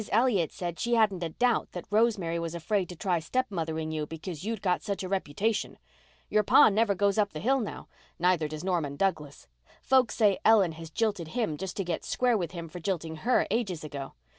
Elliott 0.11 0.51
said 0.51 0.79
she 0.79 0.95
hadn't 0.95 1.21
a 1.21 1.29
doubt 1.29 1.73
that 1.73 1.85
Rosemary 1.91 2.39
was 2.39 2.55
afraid 2.55 2.89
to 2.89 2.95
try 2.95 3.19
stepmothering 3.19 3.91
you 3.91 4.07
because 4.07 4.43
you'd 4.43 4.63
got 4.63 4.81
such 4.81 5.03
a 5.03 5.07
reputation. 5.07 5.77
Your 6.27 6.41
pa 6.41 6.69
never 6.69 6.95
goes 6.95 7.19
up 7.19 7.33
the 7.33 7.39
hill 7.39 7.59
now. 7.59 7.87
Neither 8.17 8.47
does 8.47 8.63
Norman 8.63 8.95
Douglas. 8.95 9.47
Folks 9.83 10.15
say 10.15 10.39
Ellen 10.43 10.71
has 10.71 10.89
jilted 10.89 11.27
him 11.37 11.55
just 11.55 11.77
to 11.77 11.83
get 11.83 12.03
square 12.03 12.35
with 12.35 12.49
him 12.49 12.67
for 12.67 12.79
jilting 12.79 13.17
her 13.17 13.45
ages 13.51 13.83
ago. 13.83 14.13